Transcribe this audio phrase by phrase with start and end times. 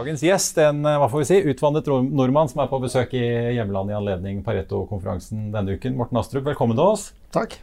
[0.00, 3.24] Dagens gjest, en eh, hva får vi si, utvandret nordmann som er på besøk i
[3.52, 5.92] hjemlandet i anledning Pareto-konferansen denne uken.
[5.98, 7.02] Morten Astrup, velkommen til oss.
[7.34, 7.58] Takk.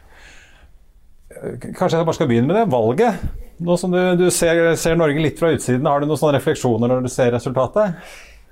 [1.64, 2.68] Kanskje jeg bare skal begynne med det.
[2.70, 3.24] Valget.
[3.58, 6.92] Nå som du, du ser, ser, Norge litt fra utsiden, har du noen sånne refleksjoner
[6.92, 7.98] når du ser resultatet?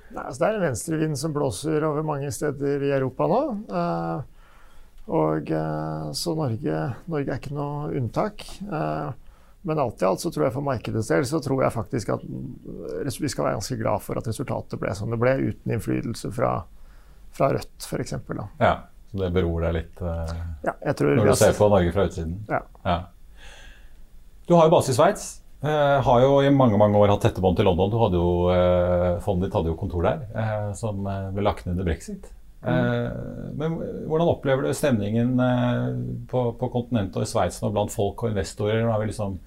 [0.09, 3.41] Nei, altså det er en venstrevind som blåser over mange steder i Europa nå.
[3.71, 8.43] Uh, og uh, Så Norge, Norge, er ikke noe unntak.
[8.67, 9.15] Uh,
[9.67, 12.23] men alt i alt så tror jeg for markedets del så tror jeg faktisk at
[12.23, 16.53] vi skal være ganske glad for at resultatet ble som det ble, uten innflytelse fra,
[17.35, 18.15] fra Rødt f.eks.
[18.61, 18.73] Ja,
[19.11, 20.23] så det beror deg litt uh,
[20.63, 22.39] ja, tror, når du ser på Norge fra utsiden?
[22.47, 22.63] Ja.
[22.87, 22.97] ja.
[24.47, 25.27] Du har jo base i Sveits.
[25.57, 27.89] Uh, har jo i mange mange år hatt tette bånd til London.
[27.89, 31.75] Du hadde jo, uh, Fondet ditt hadde jo kontor der, uh, som ble lagt ned
[31.75, 32.31] under brexit.
[32.67, 33.53] Mm.
[33.55, 33.75] Men
[34.09, 35.35] hvordan opplever du stemningen
[36.27, 38.81] på, på kontinentet og i Sveits nå blant folk og investorer?
[38.81, 39.37] Nå er vi liksom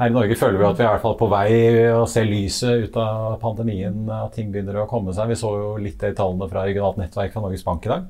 [0.00, 1.50] her i Norge føler vi at vi er i hvert fall på vei
[1.94, 4.00] å se lyset ut av pandemien.
[4.10, 5.30] At ting begynner å komme seg.
[5.30, 8.08] Vi så jo litt i tallene fra regionalt nettverk fra Norges Bank i dag.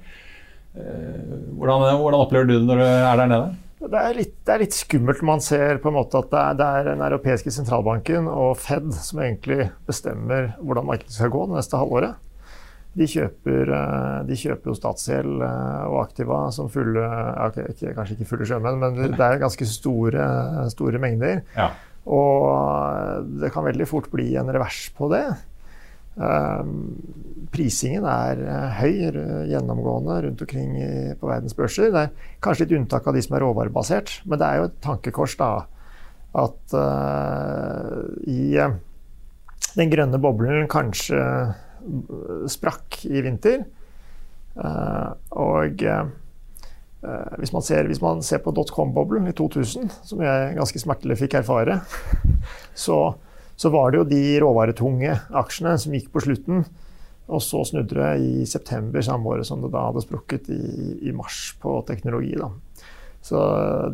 [0.81, 1.21] Eh,
[1.59, 3.53] hvordan, hvordan, opplever du det når du er der nede?
[3.85, 6.41] Det er, litt, det er litt skummelt når man ser på en måte at det
[6.41, 11.43] er, det er, den europeiske sentralbanken og Fed som egentlig bestemmer hvordan markedet skal gå
[11.51, 12.17] det neste halvåret.
[12.95, 17.07] De kjøper, eh, de kjøper jo statsgjeld eh, og aktiva som fulle
[17.55, 20.29] Kanskje ikke fulle sjømenn, men det er ganske store,
[20.71, 21.43] store mengder.
[21.57, 21.73] Ja.
[22.05, 25.25] Og det kan veldig fort bli en revers på det.
[27.55, 28.43] Prisingen er
[28.77, 28.99] høy
[29.49, 30.77] gjennomgående rundt omkring
[31.17, 31.89] på verdens børser.
[31.95, 34.77] Det er kanskje litt unntak av de som er råvarebasert, men det er jo et
[34.85, 35.51] tankekors da,
[36.45, 38.53] at uh, i
[39.75, 41.19] den grønne boblen kanskje
[42.51, 43.65] sprakk i vinter.
[44.55, 46.07] Uh, og uh,
[47.41, 51.39] hvis, man ser, hvis, man ser, på dotcom-boblen i 2000, som jeg ganske smertelig fikk
[51.41, 51.81] erfare,
[52.87, 52.99] så,
[53.57, 56.65] så, var det jo de råvaretunge aksjene som gikk på slutten.
[57.25, 60.65] Og så snudde det i september samme året som det da hadde sprukket i,
[61.09, 62.35] i mars på teknologi.
[62.37, 62.51] Da.
[63.25, 63.41] Så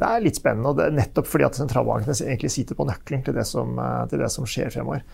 [0.00, 3.22] det er litt spennende, og det er nettopp fordi at sentralbankene egentlig sitter på nøkkelen
[3.22, 5.04] til til det som skjer fremover.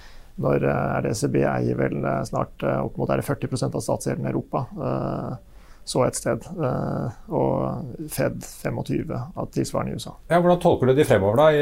[0.42, 0.64] Når
[1.00, 4.66] RDCB eh, eier vel eh, snart eh, opp mot 40% av statsgjelden i Europa.
[5.86, 6.42] Så et sted.
[7.30, 10.16] Og Fed 25 av tilsvarende i USA.
[10.26, 11.60] Ja, hvordan tolker du de fremover, da?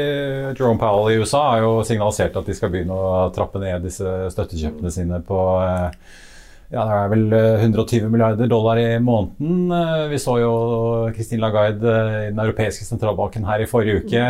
[0.57, 4.15] Jerome Powell i USA har jo signalisert at de skal begynne å trappe ned disse
[4.33, 5.37] støttekjøpene sine på
[6.73, 9.69] ja, det er vel 120 eh, milliarder dollar i måneden.
[9.69, 10.53] Eh, vi så jo
[11.13, 14.23] Christine Lagarde eh, i den europeiske sentralbanken her i forrige uke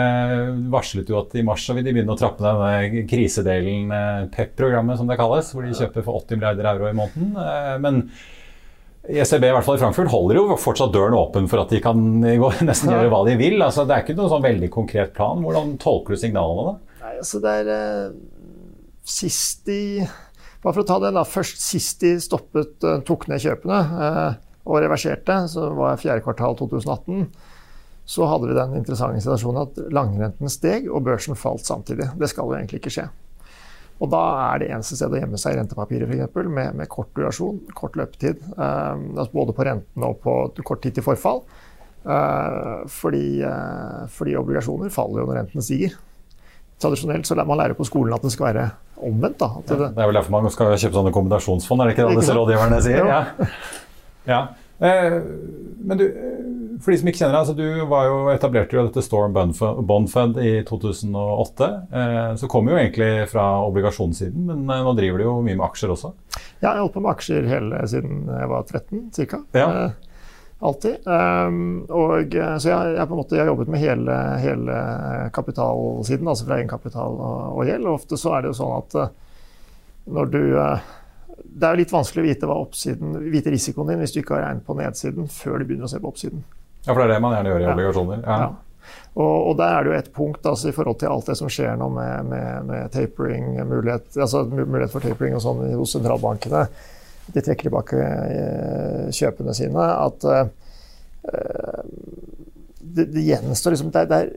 [0.74, 3.94] varslet jo at i mars så vil de begynne å trappe denne krisedelen,
[4.36, 7.32] PEP-programmet som det kalles, hvor de kjøper for 80 milliarder euro i måneden.
[7.86, 8.04] Men
[9.06, 12.04] ECB i hvert fall i Frankfurt holder jo fortsatt døren åpen for at de kan
[12.70, 13.62] nesten gjøre hva de vil.
[13.64, 15.40] Altså, det er ikke noen sånn veldig konkret plan.
[15.46, 17.00] Hvordan tolker du signalene da?
[17.06, 17.84] Nei, altså det er
[19.06, 20.02] Sist de
[20.66, 24.38] bare for å ta den da, Først sist de stoppet, uh, tok ned kjøpene eh,
[24.66, 27.28] og reverserte, så var det fjerde kvartal 2018,
[28.10, 32.10] så hadde vi den interessante situasjonen at langrenten steg og børsen falt samtidig.
[32.18, 33.06] Det skal jo egentlig ikke skje.
[34.04, 37.14] Og da er det eneste stedet å gjemme seg i rentepapirer, f.eks., med, med kort
[37.16, 38.42] durasjon, kort løpetid.
[38.58, 40.36] Eh, altså både på renten og på
[40.68, 41.46] kort tid til forfall.
[42.06, 45.96] Eh, fordi, uh, fordi, obligasjoner faller jo når renten stiger.
[46.82, 48.66] Tradisjonelt så man lærer på skolen at det skal være
[48.98, 49.40] omvendt.
[49.42, 52.22] Da, det, det, er vel derfor man skal kjøpe sånne kombinasjonsfond, er det ikke det
[52.22, 53.10] disse rådgiverne sier?
[53.10, 53.50] Ja.
[54.30, 54.44] ja.
[54.80, 55.22] Eh,
[55.86, 56.06] men du,
[56.84, 60.10] For de som ikke kjenner deg, altså du var jo etablerte jo dette Storm Bond
[60.12, 61.70] Fund i 2008.
[62.02, 65.68] Eh, så kom jo egentlig fra obligasjonssiden, men eh, nå driver du jo mye med
[65.70, 66.12] aksjer også?
[66.60, 69.42] Ja, jeg har holdt på med aksjer hele siden jeg var 13 ca.
[69.56, 69.70] Ja.
[70.64, 71.04] Alltid.
[71.04, 74.78] Um, og, så jeg, jeg, på en måte, jeg har jobbet med hele, hele
[75.36, 77.90] kapitalsiden, altså fra egenkapital og, og gjeld.
[77.90, 79.00] Og ofte så er det jo sånn at
[80.16, 80.44] når du
[81.44, 84.46] det er jo litt vanskelig å vite, oppsiden, vite, risikoen din hvis du ikke har
[84.48, 86.44] regnet på nedsiden før du begynner å se på oppsiden.
[86.86, 88.24] Ja, for det er det man gjerne gjør i obligasjoner.
[88.24, 88.38] Ja.
[88.46, 88.94] ja.
[89.16, 91.50] Og, og, der er det jo et punkt altså, i forhold til alt det som
[91.52, 96.66] skjer nå med, med, med tapering, mulighet, altså, mulighet, for tapering og sånn hos sentralbankene.
[97.34, 99.82] De trekker tilbake eh, kjøpene sine.
[99.82, 100.44] At uh,
[102.80, 104.36] det, det, gjenstår liksom Det, er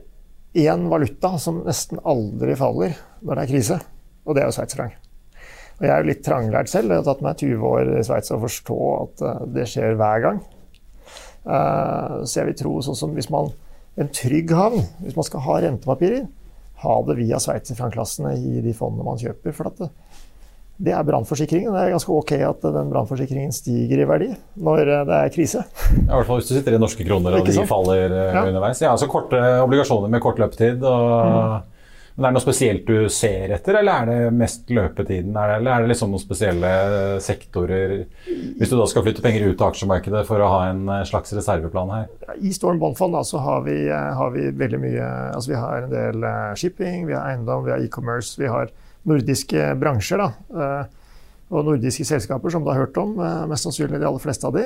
[0.69, 3.77] én valuta som nesten aldri faller når det er krise,
[4.25, 4.95] og det er jo sveitserfranc.
[5.79, 6.89] Og jeg er jo litt tranglært selv.
[6.89, 10.25] Det har tatt meg 20 år i Sveits å forstå at uh, det skjer hver
[10.25, 10.41] gang.
[11.39, 13.47] Så jeg vil tro sånn som hvis man
[13.97, 16.27] En trygg havn, hvis man skal ha rentepapirer,
[16.83, 19.55] ha det via sveitserfrankklassene i de fondene man kjøper.
[19.55, 19.89] For det,
[20.79, 21.73] det er brannforsikringen.
[21.75, 24.29] Det er ganske ok at den brannforsikringen stiger i verdi
[24.63, 25.65] når eh, det er krise.
[25.65, 28.45] Ja, I hvert fall hvis du sitter i norske kroner og de faller ja.
[28.45, 28.83] underveis.
[28.85, 30.83] Ja, altså korte obligasjoner med kort løpetid.
[30.83, 31.75] og mm.
[32.19, 35.37] Men er det noe spesielt du ser etter, eller er det mest løpetiden?
[35.39, 36.71] eller er det liksom noen spesielle
[37.23, 37.93] sektorer
[38.27, 41.31] Hvis du da skal flytte penger ut av aksjemarkedet for å ha en eh, slags
[41.31, 42.09] reserveplan her?
[42.35, 45.95] I Storm Bondfond så har vi, eh, har vi, veldig mye altså Vi har en
[45.95, 48.73] del eh, shipping, vi har eiendom, vi har e-commerce, vi har
[49.09, 50.23] nordiske bransjer.
[50.23, 50.87] da,
[51.49, 53.15] Og nordiske selskaper som du har hørt om,
[53.49, 54.65] mest sannsynlig de aller fleste av de,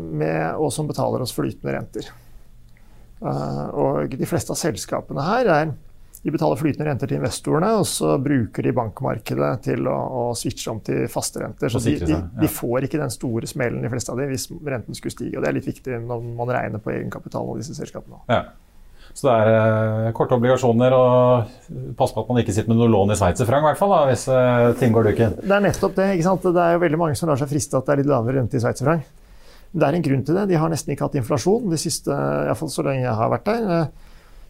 [0.00, 2.10] med, og som betaler oss flytende renter.
[3.20, 5.72] Og de fleste av selskapene her er
[6.22, 10.72] de betaler flytende renter til investorene, og så bruker de bankmarkedet til å, å switche
[10.72, 11.72] om til faste renter.
[11.72, 14.98] Så de, de, de, får ikke den store smellen, de fleste av de, hvis renten
[14.98, 15.38] skulle stige.
[15.38, 18.20] og Det er litt viktig når man regner på egenkapitalen av disse selskapene.
[18.28, 18.42] Ja.
[19.14, 22.90] Så det er eh, korte obligasjoner, og pass på at man ikke sitter med noe
[22.92, 25.38] lån i sveitserfranc, i hvert fall, da, hvis eh, ting går duken.
[25.42, 26.10] Det er nettopp det.
[26.16, 26.46] ikke sant?
[26.46, 28.58] Det er jo veldig mange som lar seg friste at det er litt lavere rente
[28.58, 29.08] i sveitserfranc.
[29.70, 30.46] Det er en grunn til det.
[30.50, 33.90] De har nesten ikke hatt inflasjon de siste, iallfall så lenge jeg har vært der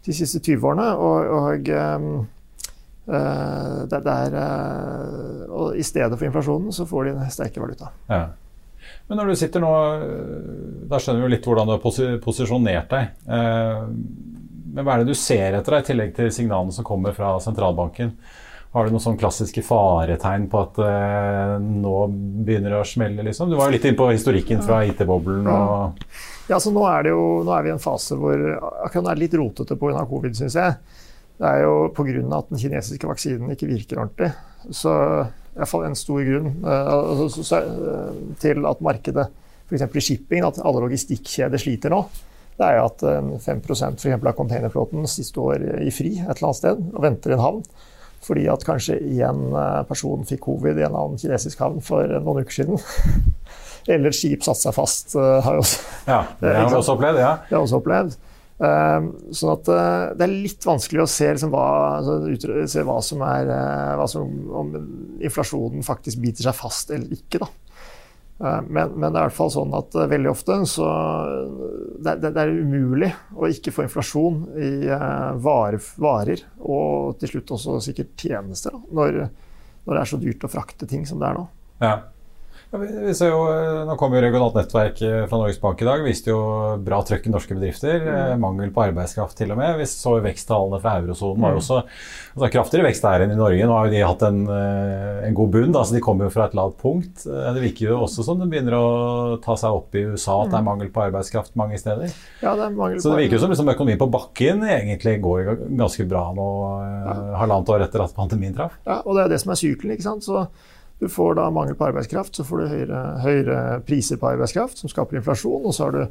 [0.05, 0.87] de siste 20 årene.
[0.97, 2.23] Og, og uh,
[3.91, 7.91] det, det er, uh, og i stedet for inflasjonen så får de en sterkere valuta.
[8.09, 8.23] Ja.
[9.09, 9.71] Men når du sitter nå,
[10.89, 13.13] da skjønner vi jo litt hvordan du har posisjonert deg.
[13.29, 14.40] Uh,
[14.71, 17.35] men hva er det du ser etter deg, i tillegg til signalene som kommer fra
[17.43, 18.15] sentralbanken?
[18.71, 21.95] Har du noen sånn klassiske faretegn på at eh, nå
[22.47, 23.25] begynner det å smelle?
[23.27, 23.51] Liksom?
[23.51, 25.49] Du var jo litt inne på historikken fra IT-boblen.
[25.51, 26.05] og...
[26.47, 28.39] Ja, så nå er, jo, nå er, vi i en fase hvor
[28.85, 30.05] akkurat nå er litt rotete pga.
[30.07, 30.79] covid, syns jeg.
[31.41, 32.23] Det er jo pga.
[32.37, 34.31] at den kinesiske vaksinen ikke virker ordentlig.
[34.71, 34.95] Så
[35.57, 38.09] iallfall en stor grunn uh, uh,
[38.39, 39.27] til at markedet,
[39.67, 39.83] f.eks.
[39.83, 42.05] i shipping, at alle logistikkjeder sliter nå.
[42.57, 43.03] Det er jo at
[43.45, 47.43] 5% for av containerflåten står i fri et eller annet sted og venter i en
[47.45, 47.63] havn.
[48.21, 52.43] Fordi at kanskje én eh, person fikk covid i en annen kinesisk havn for noen
[52.43, 52.81] uker siden.
[53.89, 55.15] Eller et skip satte seg fast.
[55.17, 57.21] Eh, har også, ja, det har vi også opplevd.
[57.23, 57.31] ja.
[57.47, 58.19] Det har også opplevd.
[58.61, 59.69] Så sånn at
[60.19, 61.63] Det er litt vanskelig å se, liksom, hva,
[61.95, 63.47] altså, se hva, som er
[63.97, 64.75] hva som, Om
[65.17, 67.41] inflasjonen faktisk biter seg fast eller ikke.
[67.41, 67.49] da.
[68.41, 70.87] Uh, men, men, det er i hvert fall sånn at uh, veldig ofte så
[72.01, 74.71] det, det, det, er umulig å ikke få inflasjon i
[75.43, 79.19] varer, varer, og til slutt også sikkert tjenester, da, når,
[79.85, 81.45] når, det er så dyrt å frakte ting som det er nå.
[81.83, 81.93] Ja.
[82.71, 86.03] Vi ser jo, eh, nå kom jo Regionalt nettverk eh, fra Norges Bank i dag.
[86.05, 86.39] viste jo
[86.79, 87.97] bra trøkk i norske bedrifter.
[87.99, 88.39] Eh, mm.
[88.39, 89.75] Mangel på arbeidskraft til og med.
[89.81, 91.63] Vi så veksttallene fra eurosonen var jo mm.
[91.65, 93.67] også altså, kraftigere vekst der enn i Norge.
[93.67, 94.39] Nå har jo de hatt en,
[95.27, 95.75] en god bunn.
[95.75, 97.27] Altså, de kommer jo fra et lavt punkt.
[97.27, 98.87] Det virker jo også som det begynner å
[99.43, 100.71] ta seg opp i USA at det er mm.
[100.71, 102.07] mangel på arbeidskraft mange steder.
[102.39, 105.19] Ja, det er mangel på Så det virker jo som liksom, økonomien på bakken egentlig
[105.25, 106.51] går ganske bra nå,
[106.87, 107.21] ja.
[107.43, 108.79] halvannet år etter at pandemien traff.
[108.87, 109.99] Ja, og det er det som er sykelen.
[109.99, 110.23] ikke sant?
[110.23, 110.47] Så
[111.01, 114.91] du får da mangel på arbeidskraft, så får du høyere, høyere priser på arbeidskraft, som
[114.91, 115.65] skaper inflasjon.
[115.65, 116.03] Og så har du,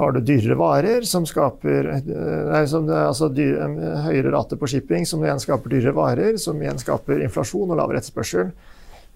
[0.00, 2.12] har du dyrere varer, som skaper eh,
[2.48, 3.58] nei, som, altså dyr,
[4.06, 8.00] høyere rate på shipping, som igjen skaper dyrere varer, som igjen skaper inflasjon og lavere
[8.00, 8.54] etterspørsel.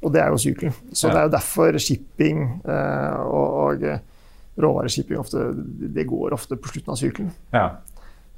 [0.05, 0.77] Og det er jo sykelen.
[0.93, 1.15] Så ja.
[1.15, 3.89] det er jo derfor shipping eh, og, og
[4.61, 5.49] råvareshipping ofte,
[5.97, 7.33] det går ofte på slutten av sykelen.
[7.57, 7.67] Ja.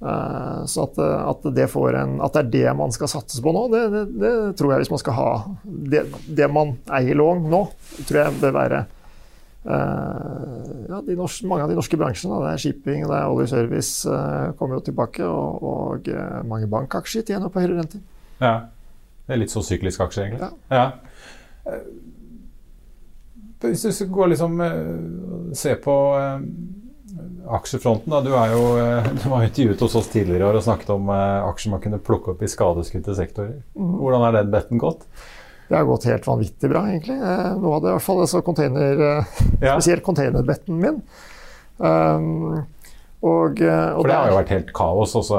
[0.03, 3.63] Eh, så at, at, det en, at, det er det man skal satse på nå,
[3.73, 5.31] det, det, det tror jeg hvis man skal ha
[5.65, 7.63] det, det, man eier lån nå,
[8.03, 8.83] tror jeg bør være
[9.65, 10.59] uh,
[10.91, 14.77] ja, norske, Mange av de norske bransjene, det er shipping, det er oljeservice, uh, kommer
[14.77, 15.25] jo tilbake.
[15.25, 16.11] Og, og
[16.45, 18.05] mange bankaksjer tjener på høyere renter.
[18.43, 18.57] Ja.
[19.27, 20.53] Det er litt så syklisk aksje, egentlig.
[20.71, 20.85] Ja.
[21.73, 21.81] ja.
[23.65, 24.61] Hvis du går liksom
[25.57, 25.97] se på
[27.59, 28.21] aksjefronten, da.
[28.25, 31.09] Du, er jo, eh, du var intervjuet hos oss tidligere i år og snakket om
[31.15, 33.59] eh, aksjer man kunne plukke opp i skadeskutte sektorer.
[33.77, 35.07] Hvordan har den betten gått?
[35.67, 37.17] Det har gått helt vanvittig bra, egentlig.
[37.19, 39.05] Eh, Nå hadde i hvert fall altså container,
[39.65, 39.75] Ja.
[39.77, 41.03] spesielt containerbetten min.
[41.79, 42.63] Um,
[43.27, 45.15] og, og For det har jo vært helt kaos.
[45.19, 45.39] Også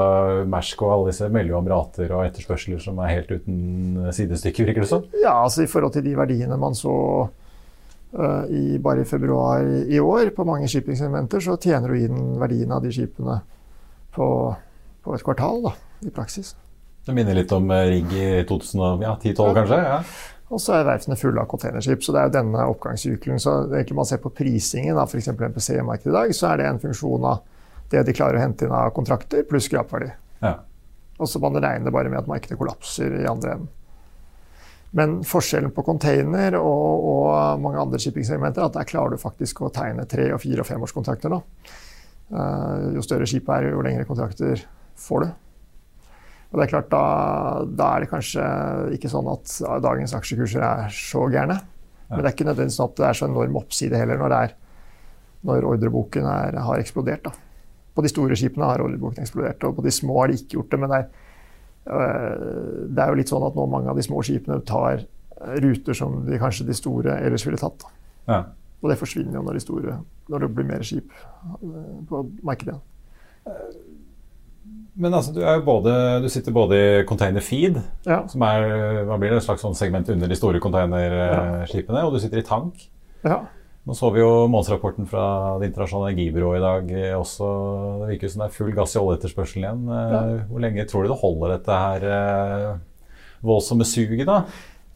[0.50, 4.84] Mersk og alle disse melder om rater og etterspørsler som er helt uten sidestykke, virker
[4.84, 5.06] det som.
[5.22, 6.92] Ja, altså i forhold til de verdiene man så
[8.08, 12.80] i, bare i februar i år på mange shippingsegmenter, så tjener du inn verdien av
[12.80, 13.34] de skipene
[14.16, 14.28] på,
[15.04, 15.74] på et kvartal, da,
[16.08, 16.54] i praksis.
[17.08, 19.78] Det minner litt om eh, rigg i 2010-2012, kanskje?
[19.80, 20.00] Ja.
[20.48, 23.40] Og så er verftene fulle av containerskip, så det er jo denne oppgangssykkelen.
[23.40, 25.30] Så egentlig man ser på prisingen av f.eks.
[25.32, 27.42] MPC-markedet i dag, så er det en funksjon av
[27.92, 30.08] det de klarer å hente inn av kontrakter, pluss grapverdi.
[30.44, 30.54] Ja.
[31.18, 33.72] Og så man regner bare med at markedet kollapser i andre enden.
[34.96, 39.60] Men forskjellen på container og, og mange andre shippingsegmenter er at der klarer du faktisk
[39.60, 41.42] å tegne tre-, og fire- og femårskontrakter nå.
[42.28, 44.64] Eh, jo større skipet er, jo lengre kontrakter
[44.98, 45.28] får du.
[46.48, 47.02] Og det er klart, da,
[47.68, 48.44] da er det kanskje
[48.96, 49.52] ikke sånn at
[49.84, 51.58] dagens aksjekurser er så gærne.
[52.08, 54.54] Men det er ikke nødvendigvis sånn at det er så enorm oppside heller når, er,
[55.44, 57.28] når ordreboken er, har eksplodert.
[57.28, 57.34] Da.
[57.92, 60.72] På de store skipene har ordreboken eksplodert, og på de små har de ikke gjort
[60.72, 60.80] det.
[60.80, 61.26] Men det er,
[61.86, 65.04] det er jo litt sånn at nå mange av de små skipene tar
[65.62, 67.84] ruter som de, kanskje de store ellers ville tatt.
[68.28, 68.42] Ja.
[68.82, 69.94] Og det forsvinner jo når, de store,
[70.30, 71.10] når det blir mer skip
[71.62, 72.76] øh, på markedet.
[74.98, 75.92] Men altså, du, er både,
[76.22, 78.20] du sitter både i container feed, Ja.
[78.28, 82.20] som er hva blir det, et slags sånn segment under de store containerskipene, og du
[82.22, 82.88] sitter i tank.
[83.24, 83.44] ja.
[83.88, 87.46] Nå så vi jo månedsrapporten fra Det internasjonale energibyrået i dag eh, også.
[88.02, 89.86] Det virker som det er full gass i oljeetterspørselen igjen.
[89.88, 90.20] Ja.
[90.50, 93.06] Hvor lenge tror du det holder dette her eh,
[93.48, 94.42] voldsomme suget, da?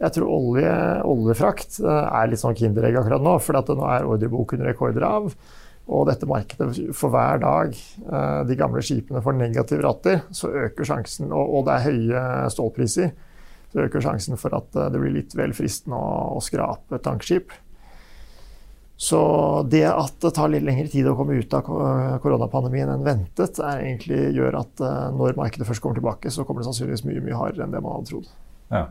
[0.02, 3.37] Jeg tror olje, oljefrakt eh, er litt sånn kinderegg akkurat nå.
[3.40, 5.32] For nå er ordreboken rekordlav.
[5.92, 10.87] Og dette markedet, for hver dag eh, de gamle skipene får negative ratter, så øker
[10.87, 12.22] sjansen, og, og det er høye
[12.54, 13.11] stålpriser,
[13.72, 17.56] så øker sjansen for at eh, det blir litt vel fristende å, å skrape tankskip.
[19.02, 19.18] Så
[19.66, 21.66] det at det tar litt lengre tid å komme ut av
[22.23, 26.62] koronapandemien enn ventet, er egentlig gjør at eh, når markedet først kommer tilbake, så kommer
[26.62, 28.28] det sannsynligvis mye mye hardere enn det man hadde trodd.
[28.71, 28.85] Ja.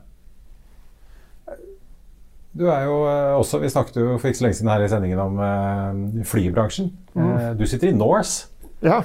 [2.51, 4.91] Du er jo eh, også, Vi snakket jo for ikke så lenge siden her i
[4.91, 6.91] sendingen om eh, flybransjen.
[7.15, 7.32] Mm.
[7.62, 8.51] Du sitter i Norse.
[8.84, 9.00] Ja,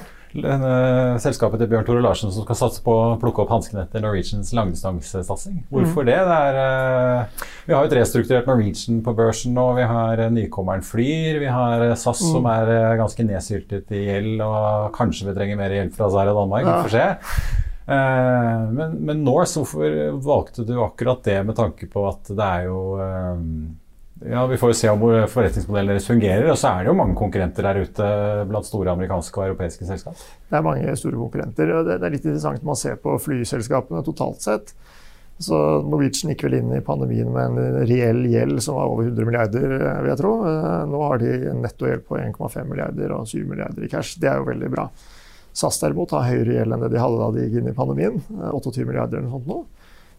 [1.23, 4.51] selskapet til Bjørn Tore Larsen som skal satse på å plukke opp hanskene etter Norwegians
[4.57, 5.63] langdistansesatsing.
[5.71, 6.17] Hvorfor det?
[6.27, 9.65] det er, uh, vi har jo et restrukturert Norwegian på børsen nå.
[9.79, 11.39] Vi har uh, nykommeren Flyr.
[11.41, 15.59] Vi har uh, SAS som er eh, ganske nedsyltet i gjeld, og kanskje vi trenger
[15.59, 16.67] mer hjelp fra Sverige og Danmark.
[16.67, 17.63] Vi får se.
[17.87, 22.65] Eh, men, men Norse, hvorfor valgte du akkurat det med tanke på at det er
[22.67, 23.43] jo eh,
[24.25, 26.49] ja, Vi får jo se om forretningsmodellen deres fungerer.
[26.51, 28.09] Og så er det jo mange konkurrenter der ute
[28.49, 30.17] blant store amerikanske og europeiske selskap.
[30.49, 31.73] Det er mange store konkurrenter.
[31.77, 34.73] og Det er litt interessant når man ser på flyselskapene totalt sett.
[35.39, 35.53] Så
[35.85, 39.75] Norwegian gikk vel inn i pandemien med en reell gjeld som var over 100 milliarder,
[39.75, 40.31] eh, vil jeg tro.
[40.49, 44.17] Eh, Nå har de en nettogjeld på 1,5 milliarder og 7 milliarder i cash.
[44.17, 44.87] Det er jo veldig bra.
[45.53, 48.17] SAS derimot har høyere gjeld enn det de hadde da de gikk inn i pandemien.
[48.33, 49.59] eh, 28 milliarder eller noe sånt nå.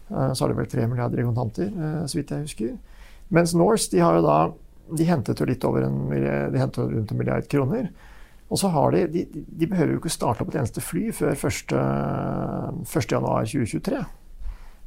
[0.09, 2.77] Eh, Så har de vel 3 milliarder i kontanter, eh, så vidt jeg husker.
[3.29, 4.37] Mens Norse de har jo da
[4.97, 7.89] de hentet jo litt over en, de hentet rundt en milliard kroner.
[8.49, 11.33] Og så har de, de, de behøver jo ikke starte opp et eneste fly før
[11.37, 13.99] 1.1.2023.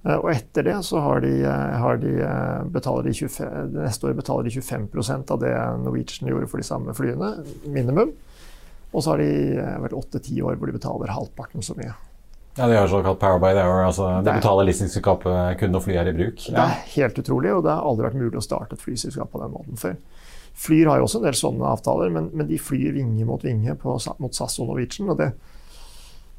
[0.03, 4.19] Eh, Og etter det så har de, eh, har de, eh, de 25, neste år
[4.19, 7.29] betaler de 25% av det Norwegian gjorde for de samme flyene,
[7.67, 8.11] minimum.
[8.93, 11.95] Og så har de eh, vært åtte-ti år hvor de betaler halvparten så mye.
[12.57, 13.85] Ja, De har såkalt power by the hour.
[13.87, 16.37] altså De er- betaler leasingselskapet kun når flyet er i bruk.
[16.37, 19.41] Det er helt utrolig, og det har aldri vært mulig å starte et flyselskap på
[19.41, 19.97] den måten før.
[20.55, 23.73] Flyr har jo også en del sånne avtaler, men, men de flyr vinge mot vinge
[23.81, 25.09] på, mot SAS og Norwegian.
[25.09, 25.31] og det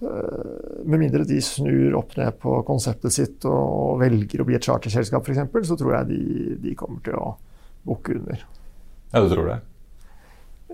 [0.03, 4.63] øh, Med mindre de snur opp ned på konseptet sitt og velger å bli et
[4.69, 7.33] charterselskap f.eks., så tror jeg de, de kommer til å
[7.87, 8.45] bukke under.
[9.13, 9.59] Ja, du tror det?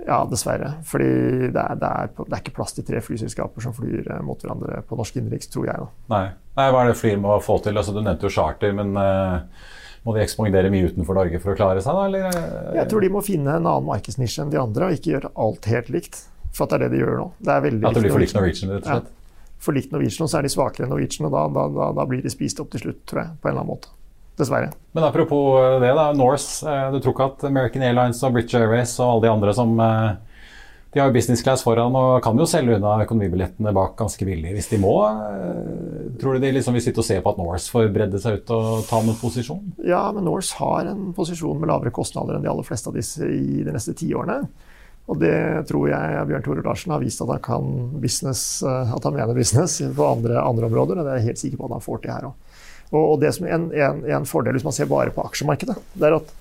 [0.08, 0.72] Ja, dessverre.
[0.88, 1.10] Fordi
[1.52, 4.40] det er, det, er, det er ikke plass til tre flyselskaper som flyr eh, mot
[4.42, 5.84] hverandre på norsk innenriks, tror jeg.
[5.84, 6.16] da.
[6.16, 6.24] Nei.
[6.60, 7.78] Nei, Hva er det Flyr må få til?
[7.80, 9.46] Altså, Du nevnte jo charter, men uh,
[10.04, 12.08] må de ekspandere mye utenfor Norge for å klare seg, da?
[12.10, 12.74] Eller?
[12.82, 15.70] Jeg tror de må finne en annen markedsnisje enn de andre, og ikke gjøre alt
[15.72, 16.20] helt likt.
[16.56, 17.30] For at det er det de gjør nå.
[17.40, 19.16] Det er veldig At det blir for likt Norwegian, rett og slett?
[19.60, 22.24] for likt Norwegian, så er de svakere enn Norwegian, og da, da, da, da blir
[22.24, 23.34] de spist opp til slutt, tror jeg.
[23.42, 23.92] På en eller annen måte.
[24.40, 24.72] Dessverre.
[24.96, 26.08] Men apropos det, da.
[26.16, 26.64] Norse.
[26.66, 29.74] eh, Du tror ikke at American Airlines og British Airways og alle de andre som
[29.84, 30.10] eh,
[30.94, 34.56] De har jo business class foran og kan jo selge unna økonomibillettene bak ganske billig
[34.56, 34.96] hvis de må.
[35.06, 38.40] Eh, Tror du de liksom vil sitte og se på at Norse får bredde seg
[38.42, 39.62] ut og ta en posisjon?
[39.86, 43.24] Ja, men Norse har en posisjon med lavere kostnader enn de aller fleste av disse
[43.30, 44.42] i de neste tiårene.
[45.10, 45.36] Og det
[45.70, 47.70] tror jeg Bjørn Tore Larsen har vist at han kan
[48.02, 51.00] business, eh, at han mener business på andre, andre områder.
[51.00, 52.49] Og det er jeg helt sikker på at han får til her òg.
[52.90, 56.08] Og, det som er en, en, en, fordel hvis man ser bare på aksjemarkedet, det
[56.08, 56.32] er at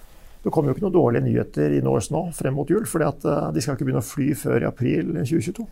[0.45, 2.87] det kommer jo ikke noen dårlige nyheter i Norse nå frem mot jul.
[2.89, 5.67] For de skal ikke begynne å fly før i april 2022.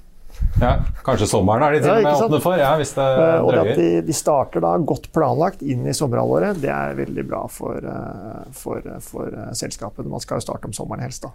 [0.61, 0.73] Ja,
[1.06, 2.59] Kanskje sommeren er de til og med åpne for?
[2.61, 3.45] Ja, hvis det drøyer.
[3.47, 7.45] Og at de, de, starter da godt planlagt inn i sommerhalvåret, det er veldig bra
[7.52, 7.88] for,
[8.59, 10.09] for, for selskapet.
[10.11, 11.33] Man skal jo starte om sommeren helst, da.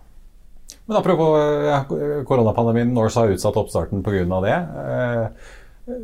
[0.86, 1.33] Men apropos
[1.65, 1.81] ja,
[2.27, 4.24] koronapandemien, Norse har utsatt oppstarten pga.
[4.45, 4.57] det.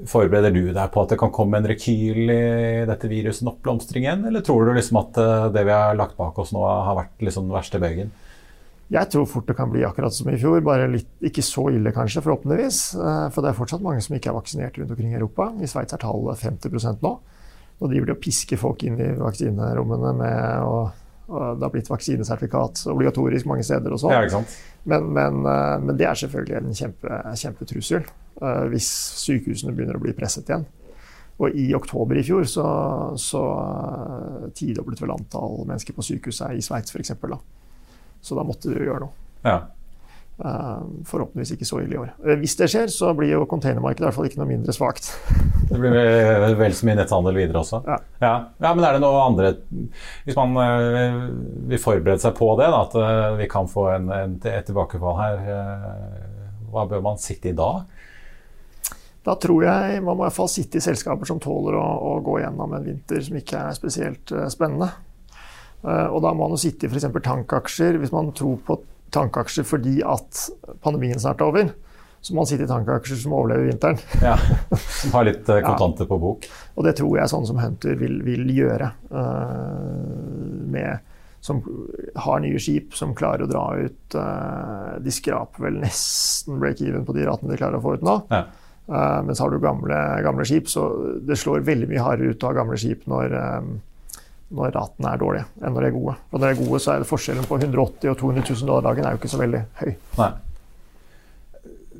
[0.10, 4.06] Forbereder du deg på at det kan komme en rekyl i dette viruset, en oppblomstring
[4.06, 4.25] igjen?
[4.29, 7.25] Eller tror du liksom at eh, det vi har lagt bak oss nå, har vært
[7.27, 8.13] liksom den verste bøygen?
[8.94, 11.91] Jeg tror fort det kan bli akkurat som i fjor, bare litt, ikke så ille
[11.96, 12.84] kanskje, forhåpentligvis.
[12.96, 15.50] Eh, for det er fortsatt mange som ikke er vaksinert rundt omkring i Europa.
[15.60, 17.17] I Sveits er tallet 50 nå.
[17.77, 21.89] Nå driver de og pisker folk inn i vaksinerommene med å og det har blitt
[21.91, 23.91] vaksinesertifikat obligatorisk mange steder.
[23.91, 24.15] og sånn.
[24.15, 24.41] Ja,
[24.88, 28.05] men, men, eh, men, det er selvfølgelig en kjempe, kjempetrussel
[28.41, 28.88] uh, hvis
[29.25, 30.63] sykehusene begynner å bli presset igjen.
[31.38, 32.67] Og i oktober i fjor så,
[33.19, 37.12] så uh, tidoblet vel antall mennesker på sykehuset i Sveits f.eks.
[38.24, 39.27] Så da måtte de gjøre noe.
[39.43, 39.60] Ja.
[40.38, 42.12] Uh, forhåpentligvis ikke så ille i år.
[42.22, 45.08] Uh, hvis det skjer, så blir jo containermarkedet i hvert fall ikke noe mindre svakt.
[45.72, 45.96] det blir
[46.60, 47.79] vel, så mye netthandel videre også.
[47.88, 47.96] Ja.
[48.22, 48.34] Ja.
[48.62, 48.74] ja.
[48.77, 49.56] Men er det noe andre
[50.27, 51.24] Hvis man uh,
[51.72, 55.41] vil forberede seg på det, da, at vi kan få en, en, et tilbakefall her,
[56.70, 57.72] hva bør man sitte i da?
[59.25, 62.12] Da tror jeg man må i hvert fall sitte i selskaper som tåler å, å
[62.24, 64.91] gå gjennom en vinter som ikke er spesielt spennende.
[65.82, 67.10] og da må man jo sitte i f.eks.
[67.25, 68.77] tankaksjer hvis man tror på
[69.16, 70.48] tankeaksjer fordi at
[70.84, 71.76] pandemien snart er over.
[72.22, 74.00] Så må man sitte i tankeaksjer som overlever vinteren.
[74.24, 74.36] Ja,
[75.00, 76.10] Som har litt uh, kontanter ja.
[76.10, 76.48] på bok.
[76.76, 78.90] Og det tror jeg sånn som Hunter vil, vil gjøre.
[79.12, 81.06] Uh, med,
[81.46, 81.62] som
[82.26, 87.16] har nye skip som klarer å dra ut uh, De skraper vel nesten break-even på
[87.16, 88.22] de ratene de klarer å få ut nå.
[88.34, 88.48] Ja.
[88.88, 90.86] men så har du gamle, gamle, skip, så
[91.28, 93.74] det slår veldig mye hardere ut å ha gamle skip når um,
[94.55, 96.17] når ratene er dårlige, enn når de er gode.
[96.31, 98.86] For når de er gode, så er det forskjellen på 180 og 200 000 dollar
[98.89, 99.89] dagen er jo ikke så veldig høy.
[100.19, 100.29] Nei.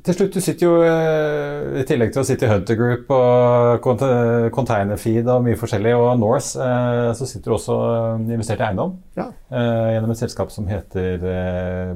[0.08, 3.84] Til slutt, du sitter jo eh, i tillegg til å sitte i Hunter Group og
[4.54, 7.76] Containerfeed og mye forskjellig, og Norse, eh, så sitter du også
[8.22, 9.26] investert i eiendom ja.
[9.50, 11.18] Eh, gjennom et selskap som heter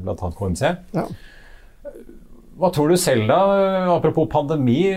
[0.02, 0.16] bl.a.
[0.18, 0.74] KMC.
[0.98, 1.06] Ja.
[2.62, 3.40] Hva tror du selv, da?
[3.90, 4.94] Apropos pandemi.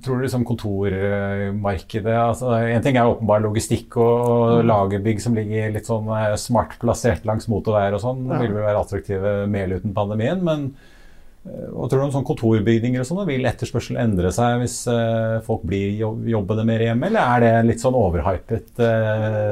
[0.00, 4.70] Tror du liksom kontormarkedet altså, En ting er åpenbar logistikk og, mm.
[4.70, 8.22] lagerbygg som ligger litt sånn eh, smart plassert langs motorveier og sånn.
[8.30, 8.38] Ja.
[8.40, 10.40] Vil vel være attraktive mer uten pandemien.
[10.46, 13.22] Men eh, hva tror du om sånn kontorbygninger og sånn?
[13.28, 16.00] Vil etterspørselen endre seg hvis uh, folk blir
[16.32, 18.72] jobbende mer hjemme, eller er det en litt sånn overhypet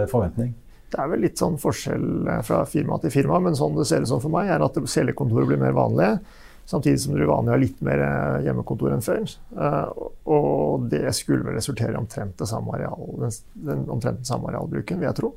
[0.09, 0.57] forventning?
[0.89, 4.17] Det er vel litt sånn forskjell fra firma til firma, men sånn det ser ut
[4.17, 6.47] som for meg, er at selgekontoret blir mer vanlige.
[6.69, 9.23] Samtidig som du er vanlig å ha litt mer eh, hjemmekontor enn før.
[9.25, 15.17] Eh, og det skulle vel resultere i omtrent, areal, den, omtrent samme arealbruken, vil jeg
[15.17, 15.31] tro.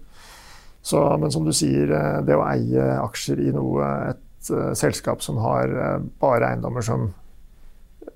[0.83, 5.37] Så, men som du sier, eh, det å eie aksjer i noe, et selskap som
[5.37, 5.69] har
[6.19, 7.03] bare eiendommer som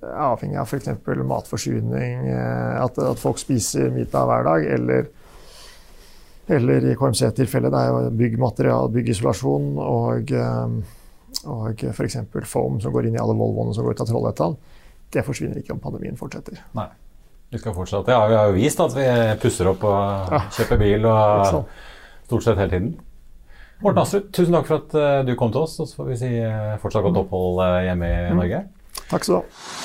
[0.02, 0.90] er avhengig av f.eks.
[1.06, 5.06] matforsyning, at, at, folk spiser middag hver dag, eller,
[6.58, 10.34] eller i KMC-tilfellet det er jo byggmaterial, byggisolasjon og
[11.44, 12.20] og f.eks.
[12.50, 14.56] foam som går inn i alle Volvoene som går ut av Trollhättan,
[15.14, 16.62] det forsvinner ikke om pandemien fortsetter.
[16.78, 16.88] Nei.
[17.54, 18.12] Vi skal fortsette.
[18.12, 19.06] Ja, vi har jo vist at vi
[19.40, 20.42] pusser opp og ja.
[20.58, 21.62] kjøper bil og
[22.26, 22.96] stort sett hele tiden.
[23.84, 25.78] Morten Astrup, tusen takk for at eh, du kom til oss.
[25.84, 28.40] Og så får vi si eh, fortsatt godt opphold eh, hjemme i mm.
[28.42, 28.64] Norge.
[29.12, 29.85] Takk skal du ha.